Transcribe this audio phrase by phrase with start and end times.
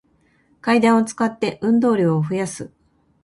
[0.61, 2.71] 階段を使って、運動量を増やす